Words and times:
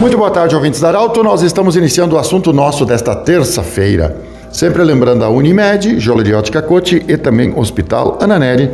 Muito 0.00 0.16
boa 0.16 0.30
tarde, 0.30 0.56
ouvintes 0.56 0.80
da 0.80 0.88
Arauto. 0.88 1.22
Nós 1.22 1.42
estamos 1.42 1.76
iniciando 1.76 2.16
o 2.16 2.18
assunto 2.18 2.54
nosso 2.54 2.86
desta 2.86 3.14
terça-feira. 3.14 4.16
Sempre 4.50 4.82
lembrando 4.82 5.22
a 5.22 5.28
Unimed, 5.28 6.00
Joleriótica 6.00 6.62
Cote 6.62 7.04
e 7.06 7.18
também 7.18 7.52
Hospital 7.54 8.16
Ananelli, 8.18 8.70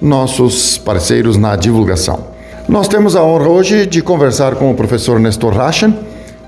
nossos 0.00 0.78
parceiros 0.78 1.36
na 1.36 1.56
divulgação. 1.56 2.20
Nós 2.66 2.88
temos 2.88 3.14
a 3.14 3.22
honra 3.22 3.48
hoje 3.48 3.84
de 3.84 4.00
conversar 4.00 4.54
com 4.54 4.70
o 4.70 4.74
professor 4.74 5.20
Nestor 5.20 5.52
Rachen, 5.54 5.94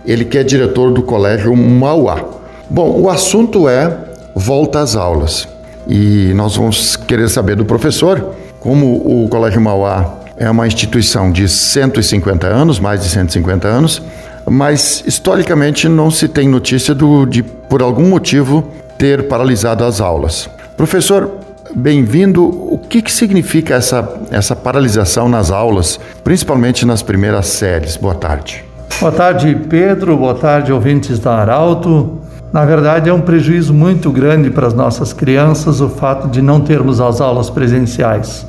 ele 0.06 0.24
que 0.24 0.38
é 0.38 0.42
diretor 0.42 0.90
do 0.90 1.02
Colégio 1.02 1.54
Mauá. 1.54 2.24
Bom, 2.70 2.98
o 2.98 3.10
assunto 3.10 3.68
é 3.68 3.94
volta 4.34 4.80
às 4.80 4.96
aulas. 4.96 5.46
E 5.86 6.32
nós 6.34 6.56
vamos 6.56 6.96
querer 6.96 7.28
saber 7.28 7.56
do 7.56 7.66
professor 7.66 8.30
como 8.58 8.86
o 9.04 9.28
Colégio 9.28 9.60
Mauá 9.60 10.23
é 10.36 10.50
uma 10.50 10.66
instituição 10.66 11.30
de 11.30 11.48
150 11.48 12.46
anos, 12.46 12.78
mais 12.78 13.02
de 13.02 13.08
150 13.08 13.68
anos, 13.68 14.02
mas 14.46 15.02
historicamente 15.06 15.88
não 15.88 16.10
se 16.10 16.28
tem 16.28 16.48
notícia 16.48 16.94
do, 16.94 17.24
de, 17.24 17.42
por 17.42 17.82
algum 17.82 18.08
motivo, 18.08 18.68
ter 18.98 19.28
paralisado 19.28 19.84
as 19.84 20.00
aulas. 20.00 20.48
Professor, 20.76 21.30
bem-vindo. 21.74 22.44
O 22.44 22.78
que, 22.78 23.00
que 23.00 23.12
significa 23.12 23.74
essa, 23.74 24.20
essa 24.30 24.54
paralisação 24.54 25.28
nas 25.28 25.50
aulas, 25.50 25.98
principalmente 26.22 26.84
nas 26.84 27.02
primeiras 27.02 27.46
séries? 27.46 27.96
Boa 27.96 28.14
tarde. 28.14 28.64
Boa 29.00 29.12
tarde, 29.12 29.54
Pedro. 29.68 30.16
Boa 30.16 30.34
tarde, 30.34 30.72
ouvintes 30.72 31.18
da 31.18 31.36
Arauto. 31.36 32.20
Na 32.52 32.64
verdade, 32.64 33.10
é 33.10 33.12
um 33.12 33.20
prejuízo 33.20 33.74
muito 33.74 34.12
grande 34.12 34.50
para 34.50 34.66
as 34.66 34.74
nossas 34.74 35.12
crianças 35.12 35.80
o 35.80 35.88
fato 35.88 36.28
de 36.28 36.40
não 36.40 36.60
termos 36.60 37.00
as 37.00 37.20
aulas 37.20 37.50
presenciais. 37.50 38.46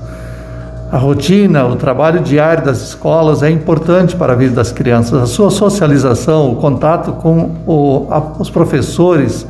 A 0.91 0.97
rotina, 0.97 1.65
o 1.65 1.75
trabalho 1.75 2.21
diário 2.21 2.63
das 2.63 2.81
escolas 2.81 3.41
é 3.41 3.49
importante 3.49 4.15
para 4.15 4.33
a 4.33 4.35
vida 4.35 4.55
das 4.55 4.71
crianças. 4.71 5.19
A 5.19 5.25
sua 5.25 5.49
socialização, 5.49 6.51
o 6.51 6.57
contato 6.57 7.13
com 7.13 7.55
o, 7.65 8.07
a, 8.11 8.19
os 8.39 8.51
professores 8.51 9.47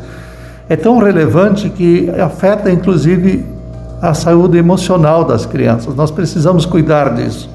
é 0.69 0.77
tão 0.77 0.97
relevante 0.97 1.69
que 1.69 2.09
afeta 2.19 2.72
inclusive 2.72 3.45
a 4.02 4.14
saúde 4.14 4.58
emocional 4.58 5.25
das 5.25 5.45
crianças. 5.45 5.94
Nós 5.94 6.09
precisamos 6.09 6.66
cuidar 6.66 7.14
disso. 7.14 7.49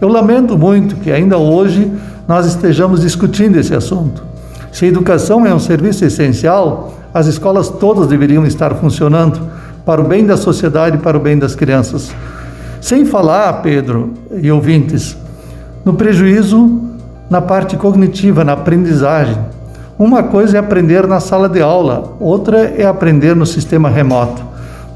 Eu 0.00 0.08
lamento 0.08 0.58
muito 0.58 0.96
que 0.96 1.12
ainda 1.12 1.38
hoje 1.38 1.90
nós 2.26 2.46
estejamos 2.46 3.00
discutindo 3.00 3.56
esse 3.56 3.74
assunto. 3.74 4.24
Se 4.72 4.86
a 4.86 4.88
educação 4.88 5.46
é 5.46 5.54
um 5.54 5.58
serviço 5.58 6.04
essencial, 6.04 6.94
as 7.14 7.26
escolas 7.26 7.68
todas 7.68 8.08
deveriam 8.08 8.44
estar 8.44 8.74
funcionando 8.74 9.40
para 9.84 10.00
o 10.00 10.04
bem 10.04 10.26
da 10.26 10.36
sociedade 10.36 10.96
e 10.96 11.00
para 11.00 11.16
o 11.16 11.20
bem 11.20 11.38
das 11.38 11.54
crianças. 11.54 12.12
Sem 12.80 13.04
falar, 13.04 13.52
Pedro 13.62 14.14
e 14.40 14.50
ouvintes, 14.50 15.16
no 15.84 15.94
prejuízo 15.94 16.80
na 17.28 17.40
parte 17.40 17.76
cognitiva, 17.76 18.42
na 18.42 18.54
aprendizagem. 18.54 19.38
Uma 19.98 20.22
coisa 20.22 20.56
é 20.56 20.60
aprender 20.60 21.06
na 21.06 21.20
sala 21.20 21.48
de 21.48 21.60
aula, 21.60 22.16
outra 22.18 22.58
é 22.58 22.84
aprender 22.84 23.36
no 23.36 23.46
sistema 23.46 23.88
remoto. 23.88 24.42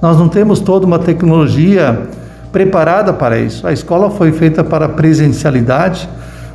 Nós 0.02 0.18
não 0.18 0.28
temos 0.28 0.60
toda 0.60 0.86
uma 0.86 0.98
tecnologia 0.98 2.08
preparada 2.50 3.12
para 3.12 3.38
isso. 3.38 3.66
A 3.66 3.72
escola 3.72 4.10
foi 4.10 4.32
feita 4.32 4.64
para 4.64 4.88
presencialidade. 4.88 6.08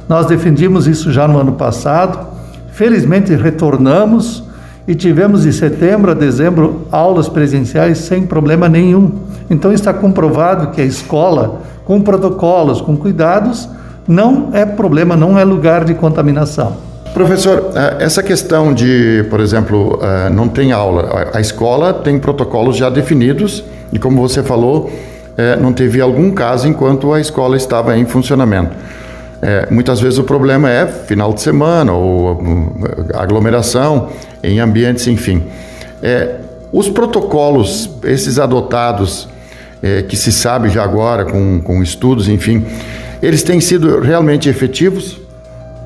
Nós 0.08 0.26
defendimos 0.26 0.88
isso 0.88 1.12
já 1.12 1.28
no 1.28 1.38
ano 1.38 1.54
passado. 1.54 2.28
Felizmente 2.72 3.36
retornamos 3.36 4.44
e 4.90 4.96
tivemos 4.96 5.44
de 5.44 5.54
setembro 5.54 6.10
a 6.10 6.14
dezembro 6.16 6.88
aulas 6.92 7.30
presenciais 7.30 8.00
sem 8.00 8.26
problema 8.26 8.68
nenhum. 8.68 9.12
Então 9.48 9.72
está 9.72 9.94
comprovado 9.94 10.72
que 10.72 10.82
a 10.82 10.84
escola, 10.84 11.62
com 11.86 12.02
protocolos, 12.02 12.82
com 12.82 12.98
cuidados, 12.98 13.70
não 14.08 14.50
é 14.52 14.66
problema, 14.66 15.16
não 15.16 15.38
é 15.38 15.44
lugar 15.44 15.86
de 15.86 15.94
contaminação. 15.94 16.78
Professor, 17.14 17.70
eh, 17.76 17.98
essa 18.00 18.24
questão 18.24 18.74
de, 18.74 19.28
por 19.30 19.40
exemplo, 19.40 20.00
eh, 20.02 20.30
não 20.32 20.48
tem 20.48 20.72
aula, 20.72 21.30
a 21.36 21.40
escola 21.40 21.94
tem 21.94 22.18
protocolos 22.18 22.76
já 22.76 22.90
definidos 22.90 23.64
e, 23.94 24.00
como 24.00 24.20
você 24.20 24.42
falou, 24.42 24.90
eh, 25.38 25.56
não 25.56 25.72
teve 25.72 26.02
algum 26.02 26.32
caso 26.32 26.68
enquanto 26.68 27.14
a 27.14 27.22
escola 27.22 27.56
estava 27.56 27.96
em 27.96 28.08
funcionamento. 28.08 28.76
É, 29.42 29.68
muitas 29.72 30.02
vezes 30.02 30.20
o 30.20 30.24
problema 30.24 30.70
é 30.70 30.86
final 30.86 31.32
de 31.32 31.42
semana 31.42 31.94
ou 31.94 32.34
hum, 32.34 32.84
aglomeração 33.14 34.10
em 34.44 34.60
ambientes, 34.60 35.08
enfim. 35.08 35.44
É, 36.02 36.36
os 36.72 36.88
protocolos, 36.90 37.90
esses 38.04 38.40
adotados, 38.40 39.28
é, 39.82 40.02
que 40.04 40.16
se 40.16 40.32
sabe 40.32 40.70
já 40.70 40.84
agora 40.84 41.26
com, 41.26 41.62
com 41.62 41.82
estudos, 41.82 42.28
enfim, 42.28 42.66
eles 43.22 43.44
têm 43.44 43.60
sido 43.60 44.00
realmente 44.00 44.50
efetivos? 44.50 45.20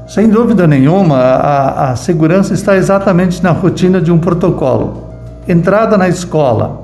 Sem 0.08 0.30
dúvida 0.30 0.68
nenhuma, 0.68 1.18
a, 1.18 1.92
a 1.92 1.96
segurança 1.96 2.54
está 2.54 2.76
exatamente 2.76 3.42
na 3.42 3.52
rotina 3.52 4.02
de 4.02 4.12
um 4.12 4.20
protocolo. 4.20 5.10
Entrada 5.48 5.98
na 5.98 6.08
escola, 6.08 6.84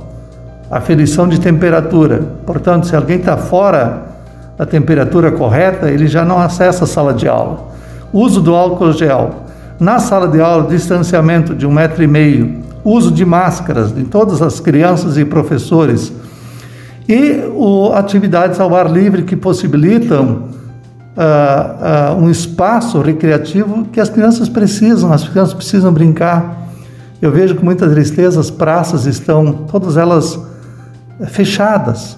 aferição 0.72 1.28
de 1.28 1.40
temperatura. 1.40 2.22
Portanto, 2.46 2.88
se 2.88 2.96
alguém 2.96 3.18
está 3.18 3.38
fora 3.38 4.04
a 4.58 4.66
temperatura 4.66 5.32
correta, 5.32 5.90
ele 5.90 6.08
já 6.08 6.26
não 6.26 6.40
acessa 6.40 6.84
a 6.84 6.88
sala 6.88 7.14
de 7.14 7.28
aula. 7.28 7.70
Uso 8.12 8.42
do 8.42 8.56
álcool 8.56 8.92
gel. 8.94 9.49
Na 9.80 9.98
sala 9.98 10.28
de 10.28 10.42
aula, 10.42 10.68
distanciamento 10.68 11.56
de 11.56 11.66
um 11.66 11.72
metro 11.72 12.04
e 12.04 12.08
meio. 12.08 12.64
Uso 12.84 13.12
de 13.12 13.26
máscaras 13.26 13.96
de 13.96 14.04
todas 14.04 14.42
as 14.42 14.60
crianças 14.60 15.18
e 15.18 15.24
professores. 15.24 16.12
E 17.08 17.50
o, 17.56 17.94
atividades 17.94 18.60
ao 18.60 18.76
ar 18.76 18.92
livre 18.92 19.24
que 19.24 19.38
possibilitam 19.38 20.50
uh, 21.16 22.14
uh, 22.14 22.22
um 22.22 22.30
espaço 22.30 23.02
recreativo 23.02 23.86
que 23.86 24.02
as 24.02 24.10
crianças 24.10 24.50
precisam, 24.50 25.14
as 25.14 25.28
crianças 25.28 25.54
precisam 25.54 25.94
brincar. 25.94 26.68
Eu 27.22 27.32
vejo 27.32 27.56
com 27.56 27.64
muita 27.64 27.88
tristeza 27.90 28.38
as 28.40 28.52
praças 28.52 29.06
estão 29.06 29.54
todas 29.72 29.96
elas 29.96 30.38
fechadas. 31.28 32.18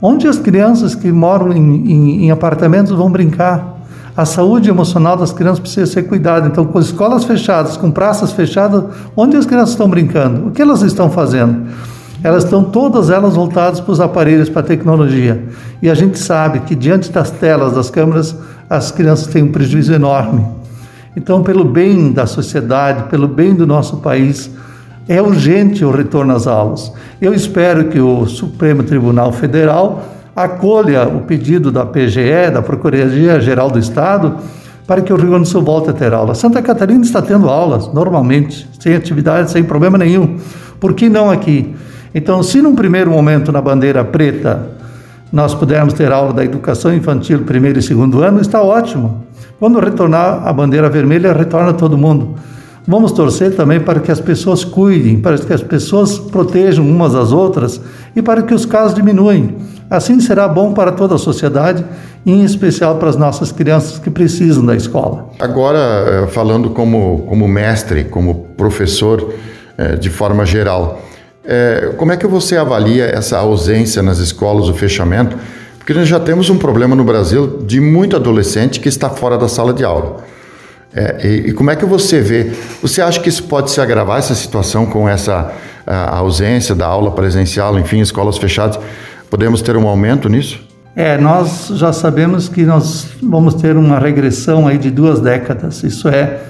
Onde 0.00 0.28
as 0.28 0.38
crianças 0.38 0.94
que 0.94 1.10
moram 1.10 1.52
em, 1.52 1.90
em, 1.90 2.24
em 2.26 2.30
apartamentos 2.30 2.92
vão 2.92 3.10
brincar? 3.10 3.77
A 4.18 4.24
saúde 4.24 4.68
emocional 4.68 5.16
das 5.16 5.30
crianças 5.30 5.60
precisa 5.60 5.86
ser 5.86 6.02
cuidada. 6.02 6.48
Então, 6.48 6.64
com 6.64 6.80
escolas 6.80 7.22
fechadas, 7.22 7.76
com 7.76 7.88
praças 7.88 8.32
fechadas, 8.32 8.82
onde 9.16 9.36
as 9.36 9.46
crianças 9.46 9.70
estão 9.70 9.88
brincando? 9.88 10.48
O 10.48 10.50
que 10.50 10.60
elas 10.60 10.82
estão 10.82 11.08
fazendo? 11.08 11.68
Elas 12.20 12.42
estão 12.42 12.64
todas 12.64 13.10
elas 13.10 13.36
voltadas 13.36 13.78
para 13.78 13.92
os 13.92 14.00
aparelhos, 14.00 14.48
para 14.48 14.62
a 14.62 14.64
tecnologia. 14.64 15.44
E 15.80 15.88
a 15.88 15.94
gente 15.94 16.18
sabe 16.18 16.58
que 16.58 16.74
diante 16.74 17.12
das 17.12 17.30
telas, 17.30 17.74
das 17.74 17.90
câmeras, 17.90 18.34
as 18.68 18.90
crianças 18.90 19.28
têm 19.28 19.44
um 19.44 19.52
prejuízo 19.52 19.94
enorme. 19.94 20.44
Então, 21.16 21.44
pelo 21.44 21.64
bem 21.64 22.10
da 22.10 22.26
sociedade, 22.26 23.04
pelo 23.04 23.28
bem 23.28 23.54
do 23.54 23.68
nosso 23.68 23.98
país, 23.98 24.50
é 25.06 25.22
urgente 25.22 25.84
o 25.84 25.92
retorno 25.92 26.34
às 26.34 26.48
aulas. 26.48 26.92
Eu 27.20 27.32
espero 27.32 27.84
que 27.84 28.00
o 28.00 28.26
Supremo 28.26 28.82
Tribunal 28.82 29.30
Federal 29.30 30.02
acolha 30.42 31.06
o 31.08 31.20
pedido 31.20 31.70
da 31.70 31.84
PGE, 31.84 32.50
da 32.52 32.62
Procuradoria-Geral 32.62 33.70
do 33.70 33.78
Estado, 33.78 34.36
para 34.86 35.02
que 35.02 35.12
o 35.12 35.16
Rio 35.16 35.30
Grande 35.30 35.42
do 35.42 35.48
Sul 35.48 35.62
volte 35.62 35.90
a 35.90 35.92
ter 35.92 36.14
aulas. 36.14 36.38
Santa 36.38 36.62
Catarina 36.62 37.04
está 37.04 37.20
tendo 37.20 37.48
aulas, 37.48 37.92
normalmente, 37.92 38.68
sem 38.80 38.94
atividade, 38.94 39.50
sem 39.50 39.62
problema 39.62 39.98
nenhum. 39.98 40.38
Por 40.80 40.94
que 40.94 41.08
não 41.08 41.30
aqui? 41.30 41.74
Então, 42.14 42.42
se 42.42 42.62
num 42.62 42.74
primeiro 42.74 43.10
momento 43.10 43.52
na 43.52 43.60
bandeira 43.60 44.04
preta 44.04 44.78
nós 45.30 45.54
pudermos 45.54 45.92
ter 45.92 46.10
aula 46.10 46.32
da 46.32 46.44
educação 46.44 46.94
infantil 46.94 47.40
primeiro 47.40 47.78
e 47.78 47.82
segundo 47.82 48.22
ano, 48.22 48.40
está 48.40 48.62
ótimo. 48.62 49.24
Quando 49.58 49.78
retornar 49.78 50.46
a 50.46 50.52
bandeira 50.52 50.88
vermelha, 50.88 51.32
retorna 51.32 51.74
todo 51.74 51.98
mundo. 51.98 52.36
Vamos 52.86 53.12
torcer 53.12 53.54
também 53.54 53.78
para 53.78 54.00
que 54.00 54.10
as 54.10 54.20
pessoas 54.20 54.64
cuidem, 54.64 55.20
para 55.20 55.36
que 55.36 55.52
as 55.52 55.62
pessoas 55.62 56.18
protejam 56.18 56.88
umas 56.88 57.14
às 57.14 57.32
outras 57.32 57.78
e 58.16 58.22
para 58.22 58.40
que 58.40 58.54
os 58.54 58.64
casos 58.64 58.94
diminuem. 58.94 59.56
Assim 59.90 60.20
será 60.20 60.46
bom 60.46 60.74
para 60.74 60.92
toda 60.92 61.14
a 61.14 61.18
sociedade, 61.18 61.84
em 62.26 62.44
especial 62.44 62.96
para 62.96 63.08
as 63.08 63.16
nossas 63.16 63.50
crianças 63.50 63.98
que 63.98 64.10
precisam 64.10 64.64
da 64.64 64.76
escola. 64.76 65.30
Agora, 65.38 65.78
eh, 65.78 66.26
falando 66.26 66.70
como, 66.70 67.24
como 67.26 67.48
mestre, 67.48 68.04
como 68.04 68.48
professor, 68.56 69.32
eh, 69.78 69.96
de 69.96 70.10
forma 70.10 70.44
geral, 70.44 71.00
eh, 71.42 71.94
como 71.96 72.12
é 72.12 72.18
que 72.18 72.26
você 72.26 72.56
avalia 72.56 73.06
essa 73.06 73.38
ausência 73.38 74.02
nas 74.02 74.18
escolas, 74.18 74.68
o 74.68 74.74
fechamento? 74.74 75.38
Porque 75.78 75.94
nós 75.94 76.06
já 76.06 76.20
temos 76.20 76.50
um 76.50 76.58
problema 76.58 76.94
no 76.94 77.02
Brasil 77.02 77.62
de 77.64 77.80
muito 77.80 78.14
adolescente 78.14 78.80
que 78.80 78.90
está 78.90 79.08
fora 79.08 79.38
da 79.38 79.48
sala 79.48 79.72
de 79.72 79.84
aula. 79.84 80.18
É, 80.94 81.26
e, 81.26 81.48
e, 81.48 81.52
como 81.52 81.70
é 81.70 81.76
que 81.76 81.86
você 81.86 82.20
vê? 82.20 82.50
Você 82.82 83.00
acha 83.00 83.20
que 83.20 83.28
isso 83.28 83.44
pode 83.44 83.70
se 83.70 83.80
agravar, 83.80 84.18
essa 84.18 84.34
situação, 84.34 84.84
com 84.86 85.08
essa 85.08 85.52
ausência 85.86 86.74
da 86.74 86.86
aula 86.86 87.10
presencial, 87.10 87.78
enfim, 87.78 88.00
escolas 88.00 88.36
fechadas? 88.36 88.78
Podemos 89.30 89.60
ter 89.60 89.76
um 89.76 89.86
aumento 89.86 90.28
nisso? 90.28 90.66
É, 90.96 91.18
nós 91.18 91.70
já 91.74 91.92
sabemos 91.92 92.48
que 92.48 92.64
nós 92.64 93.08
vamos 93.22 93.54
ter 93.54 93.76
uma 93.76 93.98
regressão 93.98 94.66
aí 94.66 94.78
de 94.78 94.90
duas 94.90 95.20
décadas. 95.20 95.82
Isso 95.84 96.08
é, 96.08 96.40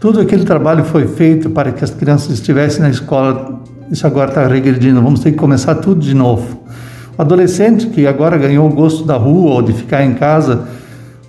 tudo 0.00 0.20
aquele 0.20 0.44
trabalho 0.44 0.84
foi 0.84 1.06
feito 1.06 1.50
para 1.50 1.72
que 1.72 1.82
as 1.82 1.90
crianças 1.90 2.30
estivessem 2.30 2.80
na 2.80 2.90
escola, 2.90 3.60
isso 3.90 4.06
agora 4.06 4.30
está 4.30 4.46
regredindo. 4.46 5.02
Vamos 5.02 5.20
ter 5.20 5.32
que 5.32 5.36
começar 5.36 5.74
tudo 5.76 6.00
de 6.00 6.14
novo. 6.14 6.62
O 7.18 7.22
adolescente 7.22 7.88
que 7.88 8.06
agora 8.06 8.38
ganhou 8.38 8.68
o 8.68 8.72
gosto 8.72 9.04
da 9.04 9.16
rua 9.16 9.54
ou 9.54 9.62
de 9.62 9.72
ficar 9.72 10.04
em 10.04 10.14
casa, 10.14 10.66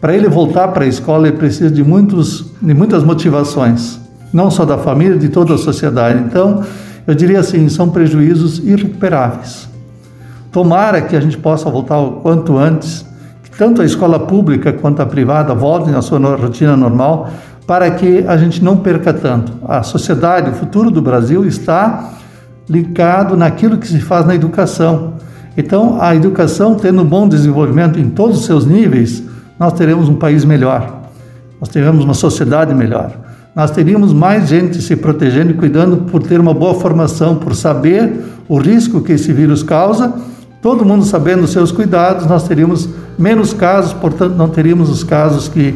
Para 0.05 0.13
ele 0.13 0.29
voltar 0.29 0.67
para 0.67 0.85
a 0.85 0.87
escola, 0.87 1.27
ele 1.27 1.35
precisa 1.35 1.71
de, 1.71 1.83
muitos, 1.83 2.51
de 2.61 2.75
muitas 2.75 3.03
motivações, 3.03 3.99
não 4.31 4.51
só 4.51 4.63
da 4.63 4.77
família, 4.77 5.17
de 5.17 5.29
toda 5.29 5.55
a 5.55 5.57
sociedade. 5.57 6.19
Então, 6.19 6.63
eu 7.07 7.15
diria 7.15 7.39
assim, 7.39 7.67
são 7.69 7.89
prejuízos 7.89 8.59
irrecuperáveis. 8.59 9.67
Tomara 10.55 11.01
que 11.01 11.17
a 11.17 11.19
gente 11.19 11.37
possa 11.37 11.69
voltar 11.69 11.99
o 11.99 12.21
quanto 12.21 12.57
antes, 12.57 13.05
que 13.43 13.51
tanto 13.57 13.81
a 13.81 13.85
escola 13.85 14.17
pública 14.17 14.71
quanto 14.71 15.01
a 15.01 15.05
privada 15.05 15.53
voltem 15.53 15.93
à 15.93 16.01
sua 16.01 16.17
rotina 16.37 16.77
normal, 16.77 17.29
para 17.67 17.91
que 17.91 18.23
a 18.25 18.37
gente 18.37 18.63
não 18.63 18.77
perca 18.77 19.13
tanto. 19.13 19.51
A 19.67 19.83
sociedade, 19.83 20.51
o 20.51 20.53
futuro 20.53 20.89
do 20.89 21.01
Brasil 21.01 21.43
está 21.45 22.13
ligado 22.69 23.35
naquilo 23.35 23.77
que 23.77 23.85
se 23.85 23.99
faz 23.99 24.25
na 24.25 24.33
educação. 24.33 25.15
Então, 25.57 25.97
a 25.99 26.15
educação 26.15 26.75
tendo 26.75 27.01
um 27.01 27.05
bom 27.05 27.27
desenvolvimento 27.27 27.99
em 27.99 28.09
todos 28.09 28.39
os 28.39 28.45
seus 28.45 28.65
níveis, 28.65 29.21
nós 29.59 29.73
teremos 29.73 30.07
um 30.07 30.15
país 30.15 30.45
melhor, 30.45 31.01
nós 31.59 31.67
teremos 31.67 32.05
uma 32.05 32.13
sociedade 32.13 32.73
melhor. 32.73 33.11
Nós 33.53 33.71
teríamos 33.71 34.13
mais 34.13 34.47
gente 34.47 34.81
se 34.81 34.95
protegendo 34.95 35.51
e 35.51 35.55
cuidando 35.55 35.97
por 36.09 36.23
ter 36.23 36.39
uma 36.39 36.53
boa 36.53 36.75
formação, 36.75 37.35
por 37.35 37.53
saber 37.53 38.23
o 38.47 38.57
risco 38.57 39.01
que 39.01 39.11
esse 39.11 39.33
vírus 39.33 39.61
causa. 39.61 40.13
Todo 40.65 40.83
mundo 40.83 41.05
sabendo 41.05 41.43
os 41.43 41.51
seus 41.51 41.71
cuidados, 41.71 42.25
nós 42.25 42.47
teríamos 42.47 42.89
menos 43.19 43.53
casos, 43.53 43.93
portanto, 43.93 44.33
não 44.33 44.49
teríamos 44.49 44.89
os 44.89 45.03
casos 45.03 45.47
que 45.47 45.75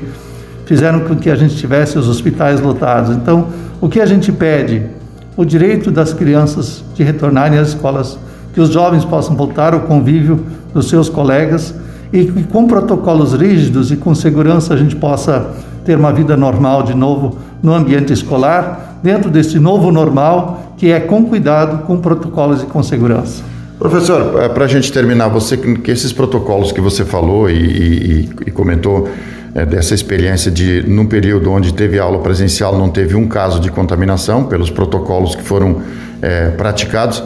fizeram 0.66 1.02
com 1.02 1.16
que 1.16 1.30
a 1.30 1.36
gente 1.36 1.56
tivesse 1.58 2.00
os 2.00 2.08
hospitais 2.08 2.60
lotados. 2.60 3.16
Então, 3.16 3.50
o 3.80 3.88
que 3.88 4.02
a 4.02 4.06
gente 4.08 4.32
pede? 4.32 4.82
O 5.38 5.46
direito 5.46 5.92
das 5.92 6.12
crianças 6.12 6.84
de 6.96 7.04
retornarem 7.04 7.60
às 7.60 7.68
escolas, 7.68 8.18
que 8.52 8.60
os 8.60 8.70
jovens 8.70 9.06
possam 9.06 9.36
voltar 9.36 9.76
ao 9.76 9.82
convívio 9.82 10.44
dos 10.74 10.90
seus 10.90 11.08
colegas 11.08 11.72
e 12.12 12.26
que 12.26 12.44
com 12.46 12.66
protocolos 12.66 13.34
rígidos 13.34 13.92
e 13.92 13.96
com 13.96 14.16
segurança 14.16 14.74
a 14.74 14.78
gente 14.78 14.96
possa 14.96 15.52
ter 15.86 16.00
uma 16.00 16.12
vida 16.12 16.36
normal 16.36 16.82
de 16.82 16.96
novo 16.96 17.38
no 17.62 17.76
ambiente 17.76 18.12
escolar, 18.12 18.98
dentro 19.04 19.30
desse 19.30 19.60
novo 19.60 19.92
normal 19.92 20.74
que 20.78 20.90
é 20.92 21.00
com 21.00 21.26
cuidado, 21.26 21.86
com 21.86 21.98
protocolos 21.98 22.64
e 22.64 22.66
com 22.66 22.82
segurança. 22.82 23.59
Professor, 23.80 24.44
é, 24.44 24.50
para 24.50 24.66
a 24.66 24.68
gente 24.68 24.92
terminar, 24.92 25.30
você 25.30 25.56
que 25.56 25.90
esses 25.90 26.12
protocolos 26.12 26.74
que 26.74 26.82
você 26.82 27.06
falou 27.06 27.50
e, 27.50 27.54
e, 27.54 28.30
e 28.48 28.52
comentou 28.52 29.08
é, 29.56 29.66
dessa 29.66 29.96
experiência 29.96 30.52
de, 30.52 30.84
num 30.86 31.06
período 31.06 31.50
onde 31.50 31.74
teve 31.74 31.98
aula 31.98 32.20
presencial, 32.20 32.78
não 32.78 32.90
teve 32.90 33.16
um 33.16 33.26
caso 33.26 33.58
de 33.58 33.72
contaminação 33.72 34.44
pelos 34.44 34.70
protocolos 34.70 35.34
que 35.34 35.42
foram 35.42 35.82
é, 36.22 36.50
praticados. 36.50 37.24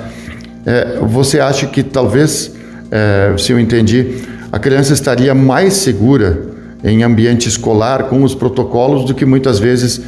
É, 0.63 1.00
você 1.01 1.39
acha 1.39 1.65
que 1.65 1.81
talvez, 1.81 2.53
é, 2.91 3.33
se 3.35 3.51
eu 3.51 3.59
entendi, 3.59 4.21
a 4.51 4.59
criança 4.59 4.94
estaria 4.94 5.33
mais 5.33 5.73
segura 5.73 6.39
em 6.83 7.01
ambiente 7.01 7.50
escolar 7.50 8.03
com 8.03 8.21
os 8.21 8.35
protocolos 8.35 9.05
do 9.05 9.15
que 9.15 9.25
muitas 9.25 9.57
vezes 9.57 10.01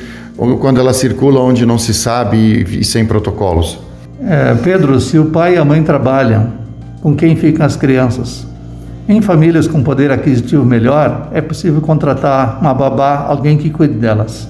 quando 0.60 0.80
ela 0.80 0.94
circula 0.94 1.40
onde 1.40 1.66
não 1.66 1.80
se 1.80 1.92
sabe 1.92 2.38
e, 2.38 2.82
e 2.82 2.84
sem 2.84 3.04
protocolos? 3.04 3.80
É, 4.22 4.56
Pedro, 4.64 5.00
se 5.02 5.20
o 5.20 5.26
pai 5.26 5.56
e 5.56 5.58
a 5.58 5.66
mãe 5.66 5.84
trabalham, 5.84 6.54
com 7.02 7.14
quem 7.16 7.36
ficam 7.36 7.66
as 7.66 7.76
crianças? 7.76 8.48
Em 9.08 9.22
famílias 9.22 9.68
com 9.68 9.84
poder 9.84 10.10
aquisitivo 10.10 10.66
melhor, 10.66 11.30
é 11.34 11.42
possível 11.42 11.82
contratar 11.82 12.60
uma 12.62 12.74
babá, 12.74 13.26
alguém 13.28 13.58
que 13.58 13.70
cuide 13.70 13.96
delas. 13.96 14.48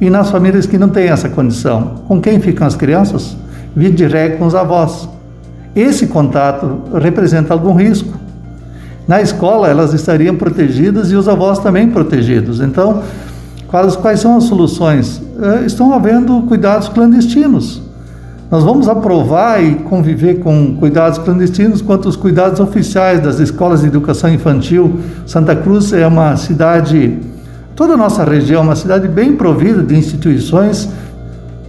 E 0.00 0.08
nas 0.08 0.30
famílias 0.30 0.66
que 0.66 0.78
não 0.78 0.88
têm 0.88 1.08
essa 1.08 1.28
condição, 1.28 2.02
com 2.08 2.20
quem 2.20 2.40
ficam 2.40 2.66
as 2.66 2.74
crianças? 2.74 3.36
Via 3.76 3.90
regra 4.08 4.38
com 4.38 4.46
os 4.46 4.54
avós. 4.54 5.08
Esse 5.76 6.06
contato 6.06 6.82
representa 6.94 7.52
algum 7.52 7.74
risco. 7.74 8.18
Na 9.06 9.20
escola, 9.20 9.68
elas 9.68 9.92
estariam 9.92 10.34
protegidas 10.34 11.12
e 11.12 11.14
os 11.14 11.28
avós 11.28 11.58
também 11.58 11.88
protegidos. 11.88 12.60
Então, 12.60 13.02
quais, 13.68 13.96
quais 13.96 14.20
são 14.20 14.36
as 14.36 14.44
soluções? 14.44 15.20
É, 15.40 15.66
estão 15.66 15.92
havendo 15.92 16.42
cuidados 16.42 16.88
clandestinos. 16.88 17.83
Nós 18.50 18.62
vamos 18.62 18.88
aprovar 18.88 19.62
e 19.64 19.76
conviver 19.76 20.40
com 20.40 20.76
cuidados 20.76 21.18
clandestinos 21.18 21.80
quanto 21.80 22.08
os 22.08 22.14
cuidados 22.14 22.60
oficiais 22.60 23.20
das 23.20 23.40
escolas 23.40 23.80
de 23.80 23.86
educação 23.86 24.32
infantil. 24.32 25.00
Santa 25.26 25.56
Cruz 25.56 25.92
é 25.92 26.06
uma 26.06 26.36
cidade, 26.36 27.18
toda 27.74 27.94
a 27.94 27.96
nossa 27.96 28.22
região, 28.22 28.62
uma 28.62 28.76
cidade 28.76 29.08
bem 29.08 29.34
provida 29.34 29.82
de 29.82 29.96
instituições, 29.96 30.88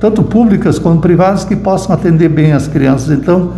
tanto 0.02 0.22
públicas 0.22 0.78
como 0.78 1.00
privadas, 1.00 1.46
que 1.46 1.56
possam 1.56 1.96
atender 1.96 2.28
bem 2.28 2.52
as 2.52 2.68
crianças. 2.68 3.10
Então, 3.18 3.54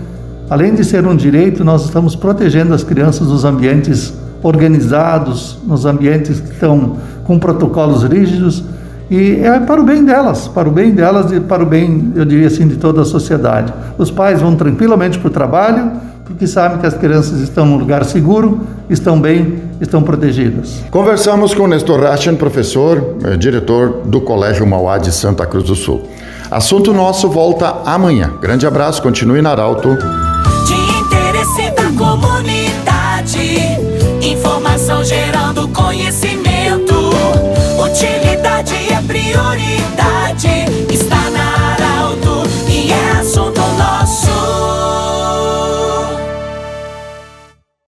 além 0.48 0.75
de 0.75 0.84
ser 0.84 1.06
um 1.06 1.16
direito, 1.16 1.66
nós 1.66 1.86
estamos 1.86 2.16
protegendo 2.16 2.74
as 2.74 2.84
crianças 2.84 3.28
nos 3.28 3.44
ambientes 3.44 4.14
organizados, 4.44 5.58
nos 5.66 5.86
ambientes 5.86 6.40
que 6.40 6.52
estão 6.52 6.98
com 7.24 7.40
protocolos 7.40 8.04
rígidos 8.04 8.64
e 9.09 9.39
é 9.42 9.59
para 9.59 9.80
o 9.80 9.83
bem 9.83 10.04
delas, 10.04 10.48
para 10.48 10.68
o 10.68 10.71
bem 10.71 10.92
delas 10.92 11.31
e 11.31 11.39
para 11.39 11.63
o 11.63 11.65
bem, 11.65 12.12
eu 12.15 12.25
diria 12.25 12.48
assim, 12.48 12.68
de 12.68 12.75
toda 12.75 13.01
a 13.01 13.06
sociedade. 13.06 13.74
Os 13.98 14.12
pais 14.12 14.42
vão 14.42 14.56
tranquilamente 14.56 15.18
para 15.18 15.27
o 15.27 15.31
trabalho, 15.31 15.92
porque 16.25 16.45
sabem 16.45 16.77
que 16.77 16.86
as 16.86 16.94
crianças 16.94 17.39
estão 17.39 17.65
num 17.65 17.77
lugar 17.77 18.04
seguro, 18.04 18.59
estão 18.89 19.19
bem, 19.19 19.62
estão 19.80 20.04
protegidas. 20.04 20.81
Conversamos 20.92 21.54
com 21.54 21.68
Nestor 21.68 22.01
Rachen, 22.01 22.36
professor, 22.36 23.15
eh, 23.24 23.38
diretor 23.38 24.01
do 24.06 24.19
Colégio 24.19 24.68
Mauá 24.68 24.98
de 24.98 25.12
Santa 25.12 25.45
Cruz 25.45 25.65
do 25.65 25.75
Sul. 25.75 26.01
Assunto 26.51 26.94
nosso 26.94 27.30
volta 27.30 27.77
amanhã. 27.86 28.33
Grande 28.42 28.68
abraço, 28.68 29.01
continue 29.01 29.42
na 29.42 29.51
Arauto. 29.51 29.89
De 30.65 30.74
interesse 30.74 31.71
da 31.75 31.83
comunidade. 31.98 32.67